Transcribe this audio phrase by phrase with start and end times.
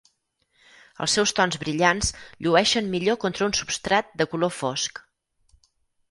[1.05, 2.07] Els seus tons brillants
[2.45, 5.03] llueixen millor contra un substrat de color fosc.